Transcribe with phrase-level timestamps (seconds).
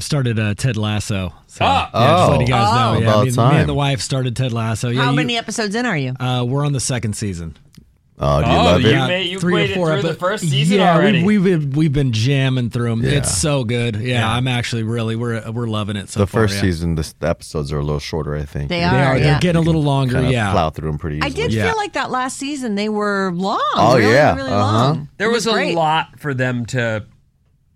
[0.00, 1.34] I've started uh, Ted Lasso.
[1.46, 1.90] So, Ah.
[1.92, 2.30] yeah, just Oh.
[2.30, 2.88] letting you guys know.
[2.96, 2.98] Oh.
[3.00, 3.54] Yeah, About me, me time.
[3.56, 4.88] and the wife started Ted Lasso.
[4.88, 6.14] Yeah, How you- many episodes in are you?
[6.18, 7.58] Uh, we're on the second season.
[8.18, 8.86] Oh, do you Oh, love it?
[8.92, 11.22] you made- you waited through the first season yeah, already.
[11.22, 13.02] We've, we've been we've been jamming through them.
[13.02, 13.10] Yeah.
[13.18, 13.96] It's so good.
[13.96, 14.32] Yeah, Yeah.
[14.32, 16.42] I'm actually really we're we're loving it so the far.
[16.44, 16.60] first yeah.
[16.62, 18.70] season, the, the episodes are a little shorter, I think.
[18.70, 19.14] They You are.
[19.16, 20.14] can- They're getting a little longer.
[20.14, 20.50] kinda Yeah.
[20.52, 21.30] plow through them pretty easily.
[21.30, 21.66] I did Yeah.
[21.68, 23.60] feel like that last season they were long.
[23.74, 24.34] Oh, really, yeah.
[24.34, 24.72] really Uh-huh.
[24.72, 25.08] long.
[25.18, 27.04] There It was, a lot for them to.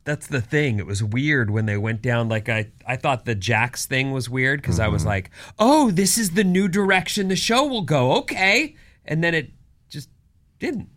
[0.05, 0.79] That's the thing.
[0.79, 2.29] It was weird when they went down.
[2.29, 4.93] Like I, I thought the Jax thing was weird because I Mm-hmm.
[4.93, 9.35] was like, "Oh, this is the new direction the show will go." Okay, and then
[9.35, 9.53] it
[9.89, 10.11] just
[10.59, 10.89] didn't.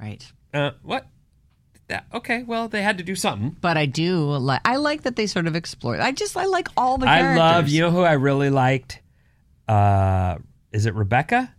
[0.00, 0.24] Right.
[0.52, 1.06] Uh, what?
[1.86, 3.56] That, okay, well, they had to do something.
[3.60, 4.60] But I do like.
[4.64, 6.00] I like that they sort of explore.
[6.00, 7.08] I just I like all the.
[7.08, 7.68] I love.
[7.68, 9.00] You know who I really liked?
[9.66, 10.36] Uh,
[10.72, 11.54] is it Rebecca?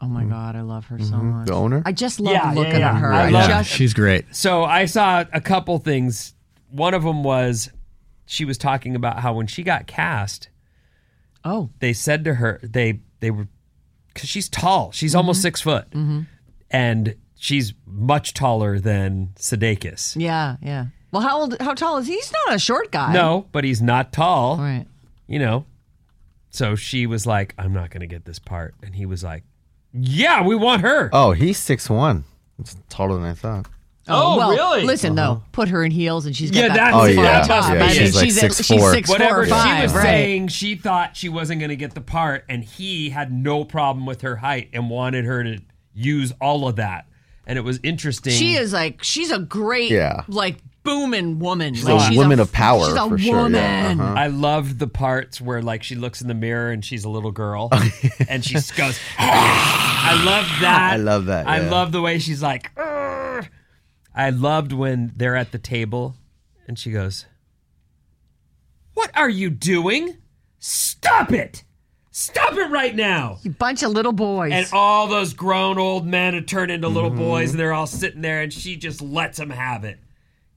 [0.00, 1.46] Oh my god, I love her so much.
[1.46, 1.82] The owner?
[1.86, 3.12] I just love Yeah, looking yeah, at her.
[3.12, 4.34] I I love- just she's great.
[4.34, 6.34] So I saw a couple things.
[6.72, 7.70] One of them was
[8.26, 10.48] she was talking about how when she got cast,
[11.44, 13.48] oh they said to her they they were
[14.12, 14.90] because she's tall.
[14.92, 15.42] She's almost mm-hmm.
[15.42, 16.22] six foot, mm-hmm.
[16.70, 20.16] and she's much taller than Sudeikis.
[20.20, 20.86] yeah yeah.
[21.12, 21.60] Well, how old?
[21.60, 22.14] How tall is he?
[22.14, 23.12] He's not a short guy.
[23.12, 24.56] No, but he's not tall.
[24.56, 24.86] Right.
[25.26, 25.66] You know.
[26.48, 29.44] So she was like, "I'm not going to get this part," and he was like,
[29.92, 32.24] "Yeah, we want her." Oh, he's six one.
[32.58, 33.66] It's taller than I thought.
[34.08, 34.84] Oh, oh, well, really?
[34.84, 35.40] Listen though, uh-huh.
[35.52, 37.42] put her in heels and she's got Yeah, that that's Oh, yeah.
[37.42, 37.72] top.
[37.72, 38.56] Yeah, I mean, she's like she's, 6'4".
[38.56, 40.02] she's six four Whatever she was right?
[40.02, 44.04] saying, she thought she wasn't going to get the part, and he had no problem
[44.04, 45.58] with her height and wanted her to
[45.94, 47.06] use all of that.
[47.46, 48.32] And it was interesting.
[48.32, 50.22] She is like she's a great Yeah.
[50.26, 51.74] like booming woman.
[51.74, 53.52] She's like, a woman of power, She's a for sure, woman.
[53.54, 54.14] yeah, uh-huh.
[54.16, 57.30] I loved the parts where like she looks in the mirror and she's a little
[57.30, 57.68] girl
[58.28, 58.98] and she goes.
[59.18, 60.10] Ah!
[60.10, 60.92] I love that.
[60.94, 62.74] I love that, I love the way she's like.
[62.74, 63.11] "Urgh."
[64.14, 66.14] I loved when they're at the table
[66.66, 67.26] and she goes,
[68.94, 70.16] "What are you doing?
[70.58, 71.64] Stop it!
[72.10, 74.52] Stop it right now!" You bunch of little boys.
[74.52, 77.18] And all those grown old men have turned into little Mm-hmm.
[77.18, 79.98] boys and they're all sitting there and she just lets them have it.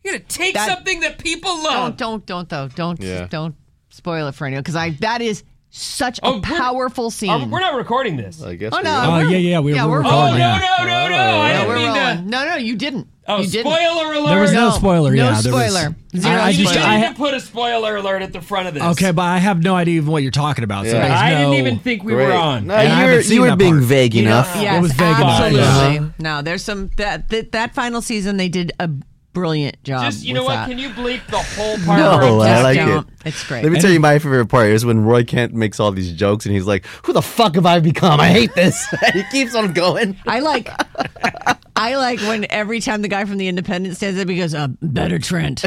[0.03, 1.97] You're gonna take That- something that people love.
[1.97, 2.67] don't don't don't though.
[2.67, 3.27] Don't Yeah.
[3.27, 3.55] don't
[3.89, 7.29] spoil it for anyone because I that is such Oh, a powerful scene.
[7.31, 8.41] Are- we're not recording this.
[8.43, 8.71] I guess.
[8.73, 8.91] Oh we no!
[8.91, 9.09] will.
[9.09, 10.39] Oh, we're- yeah, yeah, we- yeah, we're we're recording, Oh rolling.
[10.39, 10.57] yeah.
[10.59, 11.39] no no no no!
[11.41, 12.17] I No, didn't we're mean rolling.
[12.17, 12.23] to.
[12.29, 13.07] No, no, you didn't.
[13.27, 13.71] Oh, you didn't.
[13.71, 14.29] spoiler alert!
[14.29, 15.11] There was no spoiler.
[15.11, 15.95] no yeah, there was- spoiler.
[16.15, 18.39] Zero I, I You just didn't I even ha- put a spoiler alert at the
[18.41, 18.83] front of this.
[18.83, 20.85] okay, but I have no idea even what you're talking about.
[20.85, 21.07] So Yeah.
[21.07, 22.27] there's I no, didn't even think we Great.
[22.27, 22.67] were on.
[22.67, 23.83] No, And I you haven't were, seen you were that being part.
[23.83, 24.55] vague You know, enough.
[24.55, 25.59] Yes, It was vague enough, absolutely.
[25.95, 26.09] yeah.
[26.19, 28.89] No, there's some that, that that final season they did a
[29.33, 30.05] brilliant job.
[30.05, 30.53] Just you with know what?
[30.55, 30.69] that.
[30.69, 31.99] Can you bleep the whole part?
[31.99, 33.13] No, where I just like don't- it.
[33.25, 33.63] It's great.
[33.63, 36.45] Let me tell you my favorite part is when Roy Kent makes all these jokes
[36.45, 38.21] and he's like, "Who the fuck have I become?
[38.21, 40.15] I hate this." he keeps on going.
[40.25, 40.69] I like
[41.75, 44.67] I like when every time the guy from the Independent stands up, he goes, uh,
[44.81, 45.63] "Better Trent,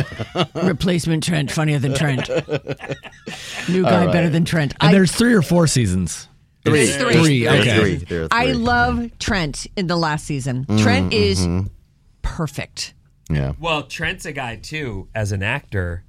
[0.54, 2.28] replacement Trent, funnier than Trent,
[3.68, 6.28] new guy better than Trent." And I, there's three or four seasons.
[6.64, 6.82] Three.
[6.82, 7.12] It's three.
[7.14, 7.78] Three, okay.
[7.78, 7.94] three.
[7.96, 10.64] There are I love Trent in the last season.
[10.66, 11.66] Mm, Trent is mm-hmm.
[12.22, 12.94] perfect.
[13.30, 13.52] Yeah.
[13.58, 15.08] Well, Trent's a guy too.
[15.14, 16.04] As an actor,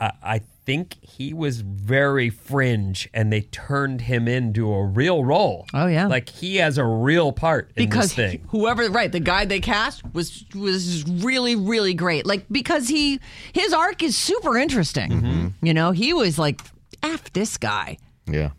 [0.00, 5.66] I, I think he was very fringe and they turned him into a real role.
[5.74, 6.06] Oh, yeah.
[6.06, 8.44] Like he has a real part in because this thing.
[8.50, 13.18] whoever right the guy they cast was was really really great like because he
[13.52, 15.66] his arc is super interesting Mm-hmm.
[15.66, 16.60] you know he was like
[17.02, 18.50] f this guy Yeah.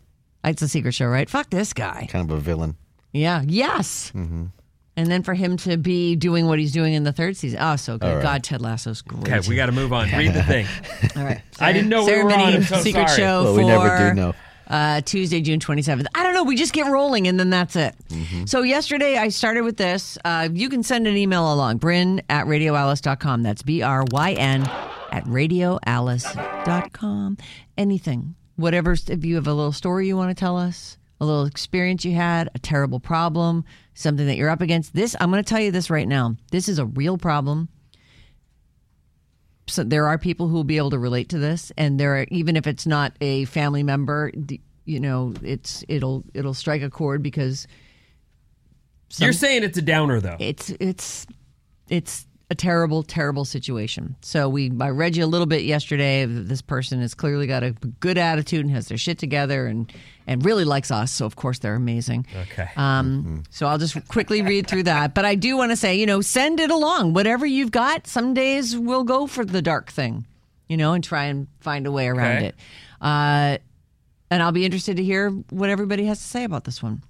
[0.44, 2.76] it's a secret show right fuck this guy Kind of a villain.
[3.12, 4.46] yeah yes Mm-hmm.
[4.96, 7.76] And then for him to be doing what he's doing in the third season oh
[7.76, 10.08] so good god ted lasso's great Okay, we got to move on.
[10.10, 10.66] Read the thing.
[11.16, 12.54] all right I didn't know we Sarah were on.
[12.54, 13.20] I'm so secret sorry.
[13.20, 14.34] show Well, for we never do know.
[14.66, 16.06] Uh, Tuesday, June 27th.
[16.14, 16.42] I don't know.
[16.44, 17.94] We just get rolling and then that's it.
[18.46, 20.16] So, yesterday I started with this.
[20.24, 23.42] Uh, you can send an email along, bryn at radioalice.com.
[23.42, 24.62] That's B R Y N
[25.12, 25.26] at
[26.24, 27.38] radioalice.com.
[27.76, 28.34] Anything.
[28.56, 28.92] Whatever.
[28.92, 32.12] If you have a little story you want to tell us, a little experience you
[32.14, 34.94] had, a terrible problem, something that you're up against.
[34.94, 36.36] This, I'm going to tell you this right now.
[36.50, 37.68] This is a real problem
[39.66, 42.26] so there are people who will be able to relate to this and there are
[42.30, 44.30] even if it's not a family member
[44.84, 47.66] you know it's it'll it'll strike a chord because
[49.16, 50.36] You're saying it's a downer though.
[50.38, 51.26] it's it's
[51.88, 56.62] it's a terrible terrible situation so we i read you a little bit yesterday this
[56.62, 59.92] person has clearly got a good attitude and has their shit together and
[60.26, 62.68] and really likes us so of course they're amazing Okay.
[62.76, 65.14] um, so I'll just quickly read through that.
[65.14, 67.12] But I do want to say, you know, send it along.
[67.12, 70.26] Whatever you've got, some days we'll go for the dark thing,
[70.68, 72.46] you know, and try and find a way around Okay.
[72.46, 72.54] it.
[73.02, 73.58] Uh,
[74.30, 77.02] and I'll be interested to hear what everybody has to say about this one.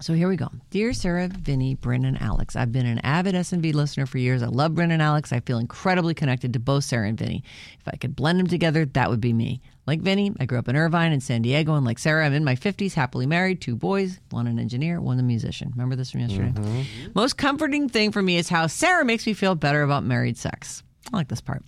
[0.00, 0.48] So here we go.
[0.70, 4.42] Dear Sarah, Vinny, Bryn, and Alex, I've been an avid S&V listener for years.
[4.42, 5.30] I love Bryn and Alex.
[5.30, 7.44] I feel incredibly connected to both Sarah and Vinny.
[7.78, 9.60] If I could blend them together, that would be me.
[9.86, 12.44] Like Vinny, I grew up in Irvine and San Diego, and like Sarah, I'm in
[12.44, 15.70] my 50s, happily married, two boys, one an engineer, one a musician.
[15.72, 16.52] Remember this from yesterday?
[16.52, 17.10] Mm-hmm.
[17.14, 20.82] Most comforting thing for me is how Sarah makes me feel better about married sex.
[21.12, 21.62] I like this part.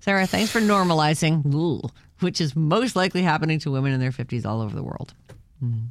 [0.00, 1.90] Sarah, thanks for normalizing,
[2.20, 5.12] which is most likely happening to women in their 50s all over the world.
[5.62, 5.86] Mm-hmm.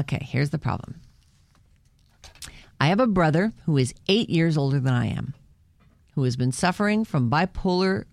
[0.00, 1.00] Okay, here's the problem.
[2.78, 5.34] I have a brother who is eight years older than I am,
[6.14, 8.04] who has been suffering from bipolar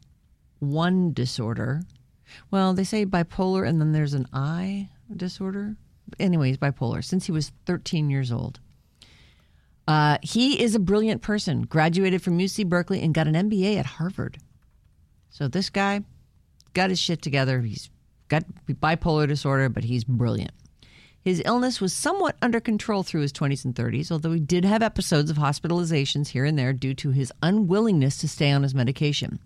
[0.60, 1.82] 1 disorder.
[2.50, 5.76] Well, they say bipolar and then there's an I disorder.
[6.20, 8.60] Anyways, bipolar since he was 13 years old.
[9.86, 13.86] Uh, he is a brilliant person, graduated from UC Berkeley and got an MBA at
[13.86, 14.38] Harvard.
[15.30, 16.04] So this guy
[16.74, 17.60] got his shit together.
[17.60, 17.90] He's
[18.30, 20.54] got bipolar disorder, but he's brilliant.
[21.24, 24.84] His illness was somewhat under control through his 20s and 30s, although he did have
[24.84, 29.40] episodes of hospitalizations here and there due to his unwillingness to stay on his medication.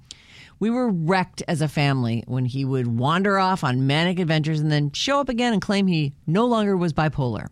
[0.59, 4.71] We were wrecked as a family when he would wander off on manic adventures and
[4.71, 7.47] then show up again and claim he no longer was bipolar.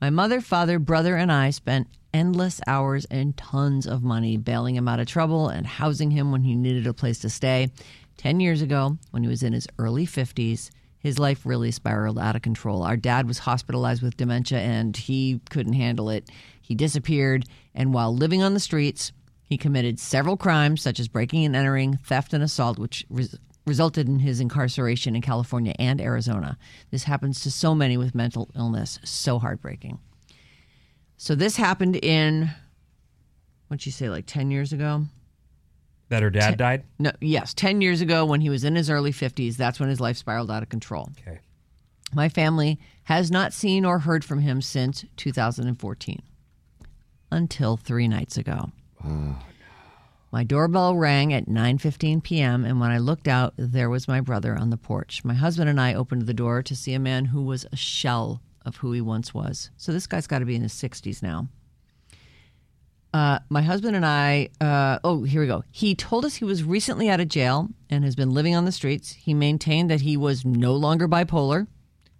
[0.00, 4.86] My mother, father, brother, and I spent endless hours and tons of money bailing him
[4.86, 7.72] out of trouble and housing him when he needed a place to stay.
[8.16, 10.70] Ten years ago, when he was in his early 50s,
[11.02, 12.82] his life really spiraled out of control.
[12.82, 16.30] Our dad was hospitalized with dementia and he couldn't handle it.
[16.60, 17.44] He disappeared,
[17.74, 19.12] and while living on the streets,
[19.42, 24.08] he committed several crimes such as breaking and entering, theft, and assault, which res- resulted
[24.08, 26.56] in his incarceration in California and Arizona.
[26.90, 28.98] This happens to so many with mental illness.
[29.04, 29.98] So heartbreaking.
[31.16, 32.50] So this happened in
[33.68, 35.06] what'd you say, like ten years ago?
[36.12, 36.84] That her dad died.
[36.98, 39.56] No, yes, ten years ago when he was in his early fifties.
[39.56, 41.10] That's when his life spiraled out of control.
[41.18, 41.40] Okay.
[42.14, 46.22] My family has not seen or heard from him since 2014,
[47.30, 48.70] until three nights ago.
[49.02, 49.36] Oh, no.
[50.30, 52.64] My doorbell rang at 9:15 p.m.
[52.64, 55.24] and when I looked out, there was my brother on the porch.
[55.24, 58.40] My husband and I opened the door to see a man who was a shell
[58.64, 59.70] of who he once was.
[59.76, 61.48] So this guy's got to be in his 60s now.
[63.12, 65.64] Uh, my husband and I, uh, oh, here we go.
[65.70, 68.72] He told us he was recently out of jail and has been living on the
[68.72, 69.12] streets.
[69.12, 71.66] He maintained that he was no longer bipolar,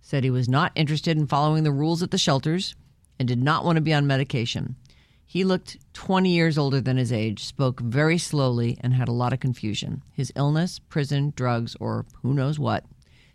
[0.02, 2.74] said he was not interested in following the rules at the shelters,
[3.18, 4.76] and did not want to be on medication.
[5.24, 9.32] He looked 20 years older than his age, spoke very slowly, and had a lot
[9.32, 10.02] of confusion.
[10.12, 12.84] His illness, prison, drugs, or who knows what,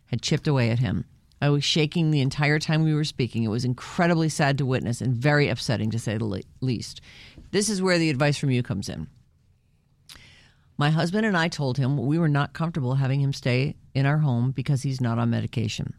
[0.05, 1.05] had chipped away at him.
[1.41, 3.43] I was shaking the entire time we were speaking.
[3.43, 7.01] It was incredibly sad to witness and very upsetting to say the least.
[7.51, 9.07] This is where the advice from you comes in.
[10.77, 14.19] My husband and I told him we were not comfortable having him stay in our
[14.19, 15.93] home because he's not on medication.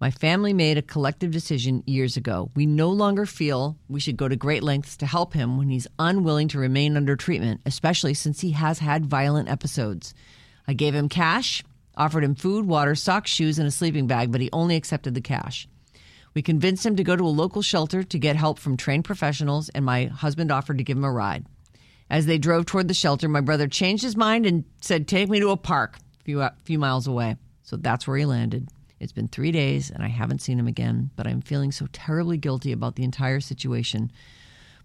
[0.00, 2.50] My family made a collective decision years ago.
[2.54, 5.88] We no longer feel we should go to great lengths to help him when he's
[5.98, 10.14] unwilling to remain under treatment, especially since he has had violent episodes.
[10.68, 11.64] I gave him cash,
[11.98, 15.20] offered him food, water, socks, shoes, and a sleeping bag, but he only accepted the
[15.20, 15.68] cash.
[16.32, 19.68] We convinced him to go to a local shelter to get help from trained professionals,
[19.70, 21.44] and my husband offered to give him a ride.
[22.08, 25.40] As they drove toward the shelter, my brother changed his mind and said, Take me
[25.40, 25.98] to a park.
[26.20, 27.36] If few few miles away.
[27.64, 28.68] So that's where he landed.
[29.00, 31.10] It's been three days, and I haven't seen him again.
[31.16, 34.10] But I'm feeling so terribly guilty about the entire situation.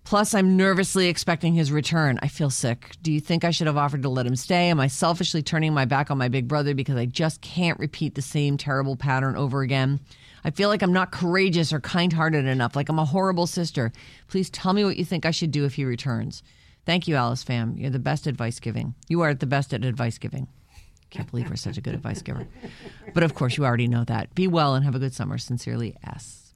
[0.03, 2.19] Plus, I'm nervously expecting his return.
[2.21, 2.91] I feel sick.
[3.01, 4.69] Do you think I should have offered to let him stay?
[4.69, 8.15] Am I selfishly turning my back on my big brother because I just can't repeat
[8.15, 10.01] the same terrible pattern over again?
[10.43, 13.93] I feel like I'm not courageous or kind hearted enough, like I'm a horrible sister.
[14.27, 16.43] Please tell me what you think I should do if he returns.
[16.85, 17.77] Thank you, Alice fam.
[17.77, 18.95] You're the best advice giving.
[19.07, 20.47] You are the best at advice giving.
[21.11, 22.47] Can't believe we're such a good advice giver.
[23.13, 24.33] But of course, you already know that.
[24.33, 25.37] Be well and have a good summer.
[25.37, 26.55] Sincerely, S.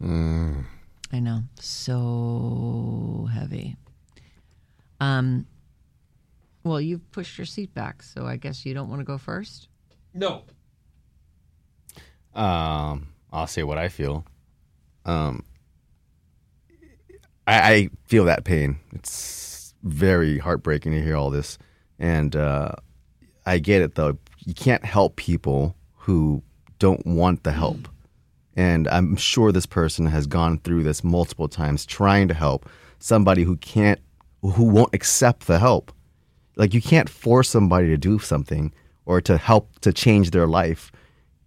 [0.00, 0.66] Mm.
[1.14, 1.42] I know.
[1.60, 3.76] So heavy.
[4.98, 5.46] Um
[6.64, 9.68] well, you've pushed your seat back, so I guess you don't want to go first?
[10.12, 10.42] No.
[12.34, 14.24] Um, I'll say what I feel.
[15.04, 15.44] Um,
[17.46, 18.78] I, I feel that pain.
[18.92, 21.58] It's very heartbreaking to hear all this,
[21.98, 22.72] and uh,
[23.44, 24.18] I get it though.
[24.38, 26.42] You can't help people who
[26.78, 27.88] don't want the help,
[28.56, 32.68] and I'm sure this person has gone through this multiple times trying to help
[32.98, 34.00] somebody who can't,
[34.42, 35.92] who won't accept the help.
[36.56, 38.72] Like you can't force somebody to do something
[39.06, 40.92] or to help to change their life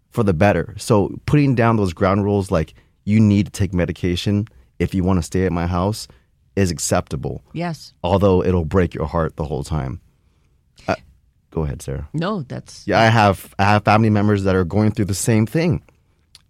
[0.09, 0.73] for the better.
[0.77, 2.73] So putting down those ground rules like
[3.05, 4.47] you need to take medication
[4.79, 6.07] if you want to stay at my house
[6.55, 7.43] is acceptable.
[7.53, 7.93] Yes.
[8.03, 10.01] Although it'll break your heart the whole time.
[10.87, 10.95] Uh,
[11.51, 12.09] go ahead, Sarah.
[12.13, 15.45] No, that's Yeah, I have I have family members that are going through the same
[15.45, 15.83] thing.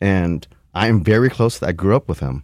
[0.01, 1.61] And I am very close.
[1.61, 2.43] I grew up with them.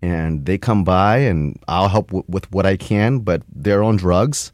[0.00, 3.96] And they come by and I'll help w- with what I can, but they're on
[3.96, 4.52] drugs.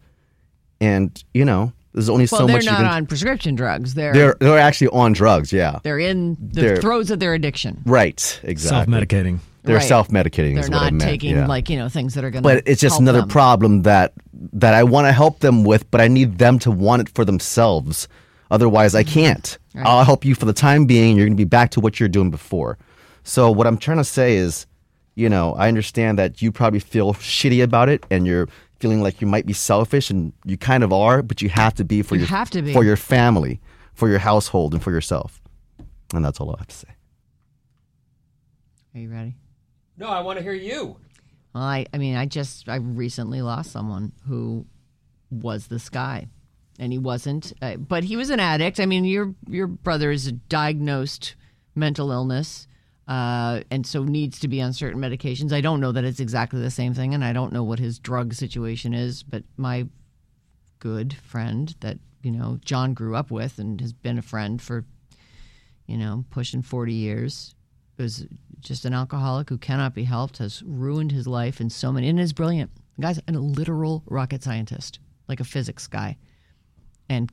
[0.80, 2.40] And, you know, there's only so much.
[2.40, 3.94] well, so they're much you not can on prescription drugs.
[3.94, 5.78] They're they're they're actually on drugs, yeah.
[5.82, 7.82] they're in the they're- throes of their addiction.
[7.84, 8.90] Right, exactly.
[8.92, 9.38] Self medicating.
[9.64, 9.82] They're Right.
[9.82, 10.54] self-medicating.
[10.56, 11.46] They're is what I not meant, taking yeah.
[11.46, 12.46] like you know things that are going to.
[12.48, 14.12] But it's just another problem that
[14.52, 17.24] that I want to help them with, but I need them to want it for
[17.24, 18.06] themselves.
[18.54, 19.58] Otherwise, I can't.
[19.76, 21.16] I'll help you for the time being.
[21.16, 22.78] You're going to be back to what you're doing before.
[23.24, 24.66] So what I'm trying to say is,
[25.16, 29.20] you know, I understand that you probably feel shitty about it, and you're feeling like
[29.20, 32.14] you might be selfish, and you kind of are, but you have to be for
[32.14, 32.72] You your have to be.
[32.72, 33.60] for your family,
[33.92, 35.40] for your household, and for yourself.
[36.14, 36.88] And that's all I have to say.
[38.94, 39.34] Are you ready?
[39.98, 40.96] No, I want to hear you.
[41.54, 44.66] Well, I, I mean, I just, I recently lost someone who
[45.30, 46.28] was this guy,
[46.78, 48.80] and he wasn't, uh, but he was an addict.
[48.80, 51.34] I mean, your your brother is diagnosed
[51.74, 52.66] mental illness,
[53.08, 55.52] uh, and so needs to be on certain medications.
[55.52, 57.98] I don't know that it's exactly the same thing, and I don't know what his
[57.98, 59.22] drug situation is.
[59.22, 59.86] But my
[60.78, 64.84] good friend that you know John grew up with and has been a friend for
[65.86, 67.54] you know pushing forty years
[67.98, 68.26] was
[68.60, 72.18] just an alcoholic who cannot be helped, has ruined his life in so many, and
[72.18, 72.70] is brilliant.
[72.96, 76.16] The guy's a literal rocket scientist, like a physics guy,
[77.08, 77.32] and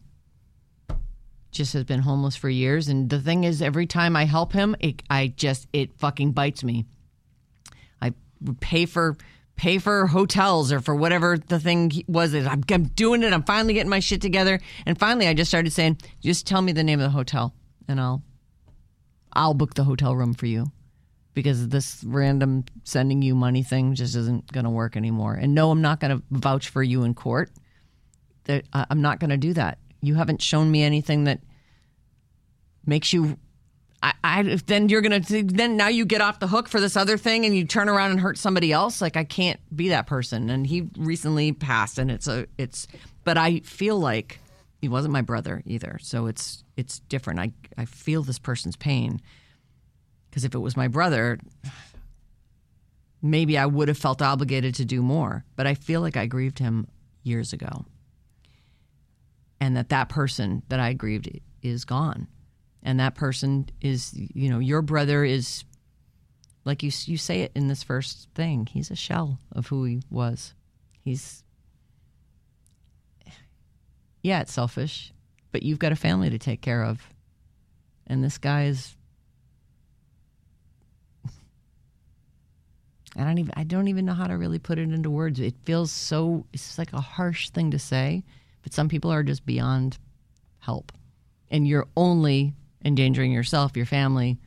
[1.51, 2.87] just has been homeless for years.
[2.87, 6.63] And the thing is, every time I help him, it, I just it fucking bites
[6.63, 6.85] me.
[8.01, 8.13] I
[8.59, 9.17] pay for
[9.57, 12.33] pay for hotels or for whatever the thing was.
[12.33, 13.33] I'm, I'm doing it.
[13.33, 14.59] I'm finally getting my shit together.
[14.85, 17.53] And finally, I just started saying, just tell me the name of the hotel,
[17.87, 18.23] and I'll
[19.33, 20.71] I'll book the hotel room for you
[21.33, 25.33] because this random sending you money thing just isn't going to work anymore.
[25.35, 27.51] And no, I'm not going to vouch for you in court.
[28.51, 29.77] That I'm not going to do that.
[30.01, 31.39] You haven't shown me anything that
[32.85, 33.37] makes you.
[34.03, 37.17] I, I then you're gonna then now you get off the hook for this other
[37.17, 38.99] thing and you turn around and hurt somebody else.
[38.99, 40.49] Like I can't be that person.
[40.49, 42.87] And he recently passed, and it's a it's.
[43.23, 44.39] But I feel like
[44.81, 47.39] he wasn't my brother either, so it's it's different.
[47.39, 49.21] I I feel this person's pain
[50.29, 51.37] because if it was my brother,
[53.21, 55.45] maybe I would have felt obligated to do more.
[55.55, 56.87] But I feel like I grieved him
[57.23, 57.85] years ago,
[59.61, 61.29] and that that person that I grieved
[61.61, 62.27] is gone,
[62.81, 65.63] and that person is you know your brother is
[66.65, 68.65] like you you say it in this first thing.
[68.65, 70.55] He's a shell of who he was.
[70.99, 71.43] He's
[74.23, 75.13] yeah, it's selfish,
[75.51, 77.01] but you've got a family to take care of.
[78.07, 78.95] And this guy is
[83.15, 85.39] I don't even I don't even know how to really put it into words.
[85.39, 88.23] It feels so it's like a harsh thing to say,
[88.61, 89.97] but some people are just beyond
[90.59, 90.91] help.
[91.49, 92.53] And you're only
[92.83, 94.37] endangering yourself, your family,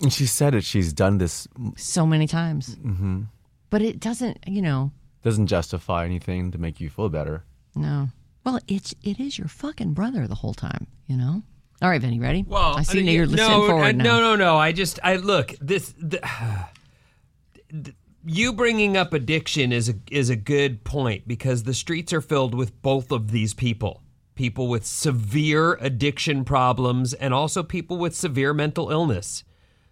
[0.00, 0.62] And she said it.
[0.64, 1.48] She's done this.
[1.76, 2.76] so many times.
[2.76, 3.22] Mm-hmm.
[3.70, 7.44] But it doesn't, you know, Doesn't justify anything to make you feel better.
[7.74, 8.08] no.
[8.44, 11.42] Well, it's it is your fucking brother the whole time, you know.
[11.82, 12.44] All right, Vinny, ready?
[12.48, 14.04] Well, I see mean, now you're no, listening I- forward now.
[14.04, 14.56] No, no, no.
[14.56, 15.92] I just, I look this.
[15.98, 16.20] The,
[18.24, 22.54] you bringing up addiction is a is a good point because the streets are filled
[22.54, 24.02] with both of these people.
[24.34, 29.44] People with severe addiction problems and also people with severe mental illness.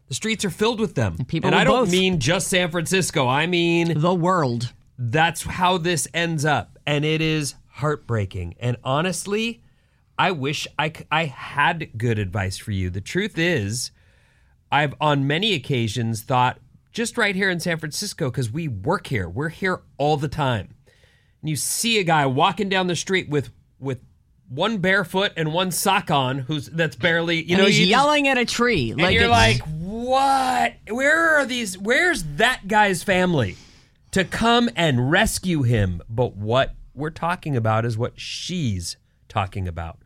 [0.08, 1.16] The streets are filled with them.
[1.18, 1.90] And, people and I don't both.
[1.90, 3.26] mean just San Francisco.
[3.26, 4.72] I mean The world.
[4.98, 9.62] that's how this ends up and it is heartbreaking and honestly
[10.18, 13.90] i wish I I had good advice for you the truth is
[14.72, 16.58] i've on many occasions thought
[16.96, 20.74] just right here in san francisco because we work here we're here all the time
[21.42, 24.00] and you see a guy walking down the street with with
[24.48, 27.90] one barefoot and one sock on who's that's barely you and know he's you just-
[27.90, 28.92] yelling at a tree.
[28.92, 30.74] and like you're like, what?
[30.88, 31.76] Where are these?
[31.76, 33.56] Where's that guy's family
[34.12, 36.00] to come and rescue him?
[36.08, 38.96] But what we're talking about is what she's
[39.28, 39.98] talking about.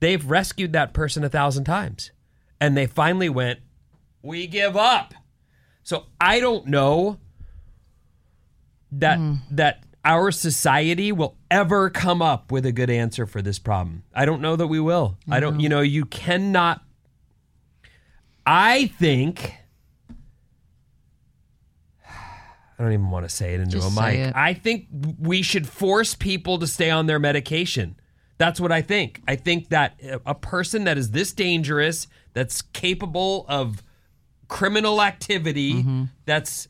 [0.00, 2.12] They've rescued that person a thousand times,
[2.60, 3.60] and they finally went,
[4.22, 5.12] we give up.
[5.82, 7.18] So I don't know
[8.92, 9.34] that hmm.
[9.50, 14.02] that our society will ever come up with a good answer for this problem.
[14.14, 15.16] I don't know that we will.
[15.30, 16.82] I don't, you know, you cannot
[18.46, 19.54] I think
[22.08, 24.18] I don't even want to say it into Just a mic.
[24.18, 24.34] it.
[24.34, 24.88] I think
[25.20, 27.96] we should force people to stay on their medication.
[28.38, 29.22] That's what I think.
[29.28, 33.84] I think that a person that is this dangerous, that's capable of
[34.52, 36.04] criminal activity, Mm-hmm.
[36.26, 36.68] that's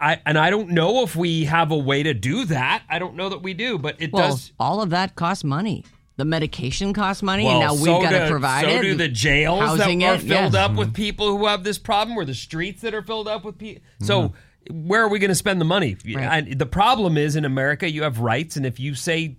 [0.00, 2.82] I and I don't know if we have a way to do that.
[2.88, 5.84] I don't know that we do, but it well, does all of that costs money.
[6.16, 8.82] The medication costs money, well, and now so we've got to provide so it.
[8.82, 10.54] do the jails housing that are it, filled yes.
[10.54, 13.56] up with people who have this problem, or the streets that are filled up with
[13.58, 13.82] people.
[14.02, 14.34] So
[14.70, 15.96] where are we going to spend the money?
[16.04, 16.24] Right.
[16.48, 19.36] And the problem is in America, you have rights, and if you say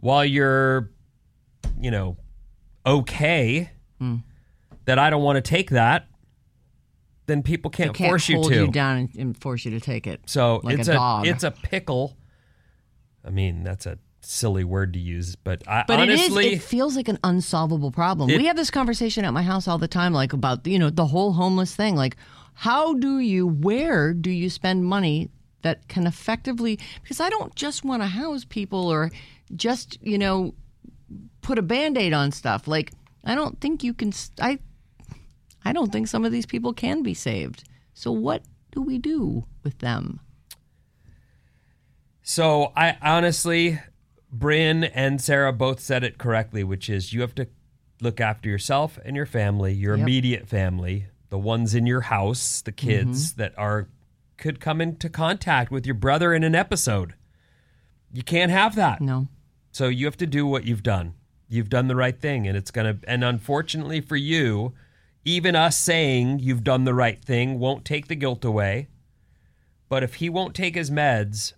[0.00, 0.90] while you're,
[1.80, 2.16] you know,
[2.84, 3.70] okay,
[4.00, 4.16] Hmm.
[4.86, 6.08] That I don't want to take that,
[7.26, 8.54] then people can't, Can't force you hold to.
[8.66, 10.20] you down and, and force you to take it.
[10.26, 11.26] So like it's a dog.
[11.26, 12.16] it's a pickle.
[13.24, 16.58] I mean, that's a silly word to use, but I But honestly, it is.
[16.60, 18.30] It feels like an unsolvable problem.
[18.30, 20.90] It- we have this conversation at my house all the time, like about you know
[20.90, 21.96] the whole homeless thing.
[21.96, 22.16] Like,
[22.54, 23.46] how do you?
[23.46, 25.30] Where do you spend money
[25.62, 26.78] that can effectively?
[27.02, 29.10] Because I don't just want to house people or
[29.56, 30.54] just you know
[31.42, 32.68] put a band aid on stuff.
[32.68, 32.92] Like,
[33.24, 34.12] I don't think you can.
[34.40, 34.60] I
[35.66, 37.64] I don't think some of these people can be saved.
[37.92, 40.20] So what do we do with them?
[42.22, 43.80] So I honestly,
[44.32, 47.48] Bryn and Sarah both said it correctly, which is you have to
[48.00, 50.02] look after yourself and your family, your Yep.
[50.02, 53.40] immediate family, the ones in your house, the kids Mm-hmm.
[53.42, 53.88] that are
[54.36, 57.14] could come into contact with your brother in an episode.
[58.12, 59.00] You can't have that.
[59.00, 59.28] No.
[59.72, 61.14] So you have to do what you've done.
[61.48, 62.98] You've done the right thing, and it's gonna.
[63.04, 64.74] And unfortunately for you,
[65.26, 68.86] even us saying you've done the right thing won't take the guilt away.
[69.88, 71.52] But if he won't take his meds,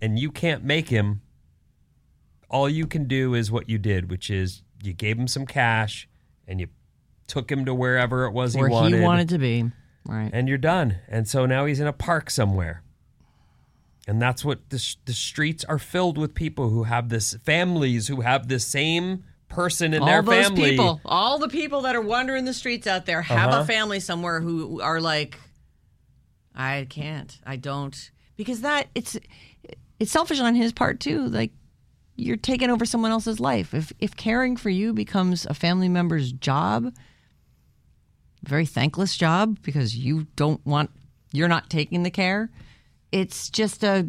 [0.00, 1.22] and you can't make him,
[2.50, 6.06] all you can do is what you did, which is you gave him some cash
[6.46, 6.68] and you
[7.26, 9.70] took him to wherever it was Where he wanted, he wanted to be.
[10.06, 10.30] Right.
[10.32, 10.96] and you're done.
[11.08, 12.82] And so now he's in a park somewhere.
[14.06, 18.22] And that's what the, the streets are filled with people who have this families who
[18.22, 20.70] have the same person in all their those family.
[20.70, 23.60] people, all the people that are wandering the streets out there have Uh-huh.
[23.62, 25.38] a family somewhere who are like,
[26.54, 29.16] I can't, I don't, because that it's
[30.00, 31.26] it's selfish on his part too.
[31.26, 31.52] Like
[32.16, 33.74] you're taking over someone else's life.
[33.74, 36.92] If if caring for you becomes a family member's job,
[38.44, 40.90] very thankless job because you don't want
[41.32, 42.50] you're not taking the care.
[43.12, 44.08] It's just a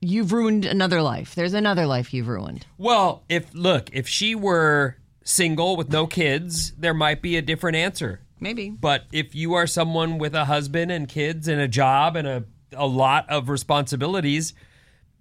[0.00, 1.34] you've ruined another life.
[1.34, 2.66] There's another life you've ruined.
[2.76, 7.76] Well, if look, if she were single with no kids, there might be a different
[7.76, 8.20] answer.
[8.40, 8.70] Maybe.
[8.70, 12.44] But if you are someone with a husband and kids and a job and a,
[12.72, 14.54] a lot of responsibilities,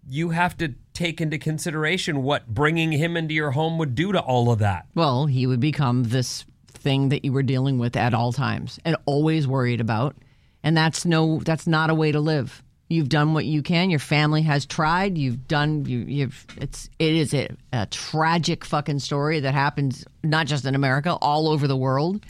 [0.08, 4.20] you have to take into consideration what bringing him into your home would do to
[4.20, 4.86] all of that.
[4.96, 8.96] Well, he would become this thing that you were dealing with at all times and
[9.06, 10.16] always worried about.
[10.64, 12.64] And that's no that's not a way to live.
[12.90, 13.90] You've done what you can.
[13.90, 15.18] Your family has tried.
[15.18, 20.48] You've done you you've it's it is a, a tragic fucking story that happens not
[20.48, 22.26] just in America, all over the world.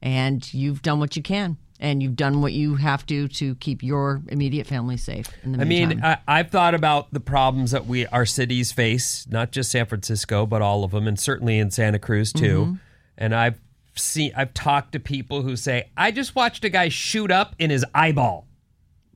[0.00, 1.56] And you've done what you can.
[1.78, 5.60] And you've done what you have to to keep your immediate family safe in the
[5.60, 5.96] I meantime.
[5.96, 9.86] mean, I, I've thought about the problems that we our cities face, not just San
[9.86, 12.60] Francisco, but all of them, and certainly in Santa Cruz too.
[12.60, 12.74] Mm-hmm.
[13.18, 13.60] And I've
[13.96, 17.70] seen, I've talked to people who say, "I just watched a guy shoot up in
[17.70, 18.46] his eyeball."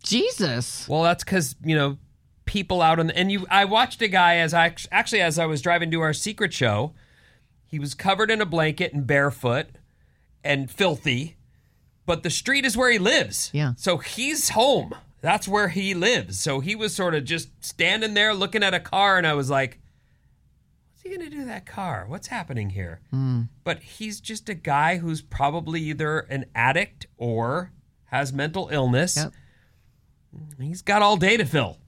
[0.06, 0.88] Jesus.
[0.88, 1.98] Well, that's because you know
[2.44, 3.46] people out on the and you.
[3.50, 6.94] I watched a guy as I actually as I was driving to our secret show.
[7.66, 9.66] He was covered in a blanket and barefoot
[10.44, 11.36] and filthy,
[12.06, 13.50] but the street is where he lives.
[13.52, 13.72] Yeah.
[13.76, 14.94] So he's home.
[15.20, 16.38] That's where he lives.
[16.38, 19.50] So he was sort of just standing there looking at a car, and I was
[19.50, 19.80] like,
[20.92, 22.04] what's he going to do to that car?
[22.06, 23.00] What's happening here?
[23.10, 23.42] Hmm.
[23.64, 27.72] But he's just a guy who's probably either an addict or
[28.04, 29.16] has mental illness.
[29.16, 29.32] Yep.
[30.60, 31.78] He's got all day to fill.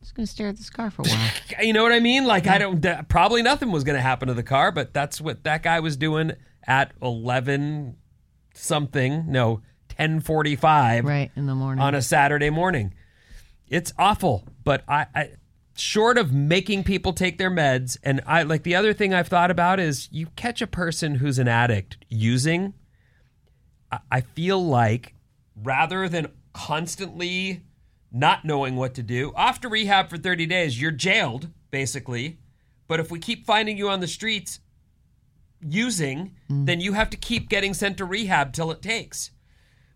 [0.00, 1.30] Just gonna stare at this car for a while.
[1.60, 2.24] You know what I mean?
[2.24, 5.42] Like, I don't, probably nothing was going to happen to the car, but that's what
[5.42, 6.32] that guy was doing
[6.66, 7.96] at 11
[8.54, 9.62] something, no,
[9.96, 11.82] 1045 right in the morning.
[11.82, 12.94] on a Saturday morning.
[13.68, 15.30] It's awful, but I, I
[15.76, 19.50] short of making people take their meds, and I like the other thing I've thought
[19.50, 22.74] about is you catch a person who's an addict using.
[23.90, 25.14] I, I feel like
[25.56, 27.62] rather than constantly
[28.10, 32.38] not knowing what to do, off to rehab for 30 days, you're jailed basically.
[32.86, 34.60] But if we keep finding you on the streets
[35.60, 36.66] using, mm.
[36.66, 39.30] then you have to keep getting sent to rehab till it takes.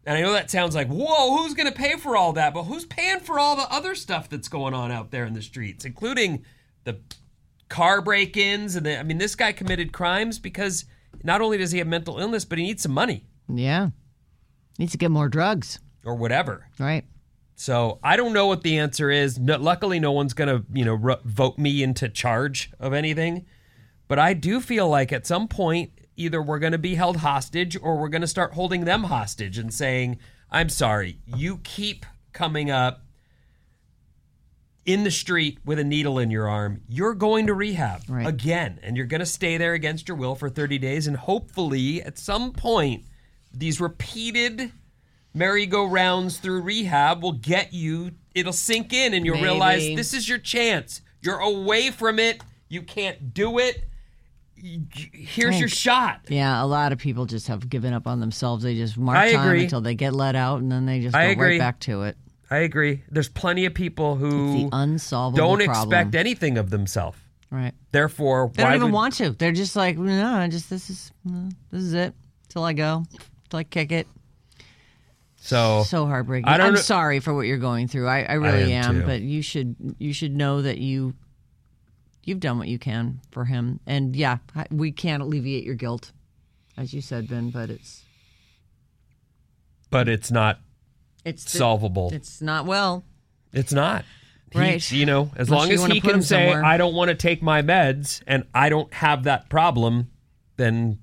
[0.05, 2.53] And I know that sounds like, whoa, who's going to pay for all that?
[2.53, 5.43] But who's paying for all the other stuff that's going on out there in the
[5.43, 6.45] streets, including
[6.85, 7.01] the
[7.69, 8.75] car break ins?
[8.77, 10.85] And the, I mean, this guy committed crimes because
[11.23, 13.91] not only does he have mental illness, but he needs some money yeah.
[14.79, 15.79] Needs to get more drugs.
[16.05, 16.69] Or whatever.
[16.79, 17.05] Right.
[17.55, 19.39] So I don't know what the answer is.
[19.39, 23.47] No, luckily, no one's going to, you know, ru- vote me into charge of anything.
[24.09, 27.77] But I do feel like at some point, either we're going to be held hostage
[27.81, 30.19] or we're going to start holding them hostage and saying,
[30.51, 33.05] I'm sorry, you keep coming up
[34.85, 36.83] in the street with a needle in your arm.
[36.89, 38.27] You're going to rehab Right.
[38.27, 41.07] again, and you're going to stay there against your will for 30 days.
[41.07, 43.05] And hopefully, at some point,
[43.55, 44.73] these repeated
[45.35, 50.39] merry-go-rounds through rehab will get you it'll sink in and you'll realize this is your
[50.39, 53.85] chance you're away from it you can't do it
[54.57, 58.63] here's your shot Yeah, a lot of people just have given up on themselves.
[58.63, 59.65] They just march I on agree.
[59.65, 61.51] until they get let out, and then they just I go agree.
[61.53, 62.17] right back to it.
[62.51, 65.89] i agree there's plenty of people It's who the unsolvable don't problem.
[65.93, 67.19] expect anything of themselves
[67.51, 67.73] Right.
[67.91, 69.31] therefore They why don't even would- want to.
[69.31, 72.15] They're just like, no, I just this is no, this is it
[72.49, 73.05] till I go,
[73.51, 74.07] till I kick it.
[75.45, 76.49] So So heartbreaking.
[76.49, 78.07] I don't I'm know- sorry for what you're going through.
[78.09, 81.15] I, I really am am, but you should you should know that you
[82.23, 83.81] you've done what you can for him.
[83.87, 84.39] And yeah,
[84.71, 86.13] we can't alleviate your guilt,
[86.77, 87.51] as you said, Ben.
[87.51, 88.05] But it's
[89.91, 90.61] but it's not
[91.25, 93.05] it's the- solvable It's not well.
[93.53, 94.05] It's not.
[94.53, 94.93] He- Right.
[94.93, 96.65] you know, as Unless long as he can say, somewhere.
[96.65, 100.11] I don't want to take my meds and I don't have that problem,
[100.57, 100.99] then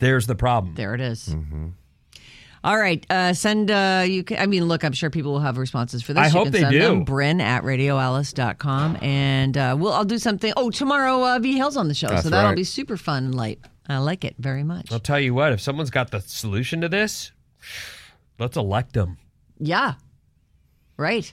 [0.00, 0.74] there's the problem.
[0.74, 1.28] There it is.
[1.28, 1.68] Mm-hmm.
[2.64, 3.04] All right.
[3.10, 6.12] Uh, send, uh, you can, I mean, look, I'm sure people will have responses for
[6.12, 6.22] this.
[6.22, 6.80] I you hope can they send do.
[6.80, 8.98] Them, Bryn at radioalice.com.
[9.00, 10.52] And uh, we'll, I'll do something.
[10.56, 12.08] Oh, tomorrow, uh, V Hill's on the show.
[12.08, 12.56] That's so that'll right.
[12.56, 13.60] be super fun and light.
[13.88, 14.92] I like it very much.
[14.92, 17.32] I'll tell you what, if someone's got the solution to this,
[18.38, 19.18] let's elect them.
[19.58, 19.94] Yeah.
[20.96, 21.32] Right.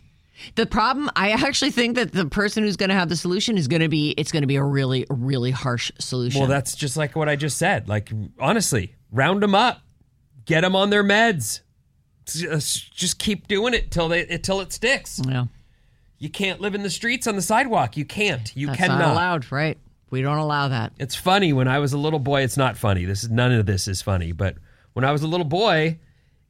[0.56, 3.68] The problem, I actually think that the person who's going to have the solution is
[3.68, 6.40] going to be, it's going to be a really, really harsh solution.
[6.40, 7.88] Well, that's just like what I just said.
[7.88, 9.82] Like, honestly, round them up,
[10.46, 11.62] get them on their meds.
[12.26, 15.22] Just just keep doing it till they until it sticks.
[15.28, 15.46] yeah.
[16.18, 17.98] You can't live in the streets on the sidewalk.
[17.98, 18.56] You can't.
[18.56, 19.00] You That's cannot.
[19.00, 19.78] not allowed, right?
[20.10, 20.94] We don't allow that.
[20.98, 22.42] It's funny when I was a little boy.
[22.42, 23.06] It's not funny.
[23.06, 24.32] This is none of this is funny.
[24.32, 24.56] But
[24.94, 26.00] when I was a little boy,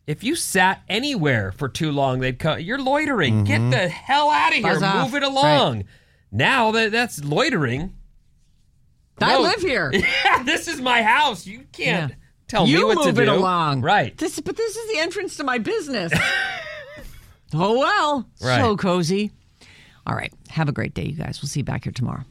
[0.06, 2.60] if you sat anywhere for too long, they'd come.
[2.60, 3.44] You're loitering.
[3.44, 3.72] Get mm-hmm.
[3.72, 4.84] the hell out of here.
[4.84, 5.06] Off.
[5.12, 5.86] Move it along.
[6.32, 7.94] Now that that's loitering.
[9.20, 9.42] I No.
[9.42, 9.92] live here.
[10.26, 11.48] Yeah, this is my house.
[11.48, 12.16] You can't Yeah.
[12.48, 13.32] Tell you me what move to it do.
[13.34, 13.82] along.
[13.82, 14.18] Right.
[14.18, 16.14] This, but this is the entrance to my business.
[17.54, 18.60] oh well, Right.
[18.62, 19.32] so cozy.
[20.08, 21.42] All right, have a great day, you guys.
[21.42, 22.24] We'll see you back here tomorrow.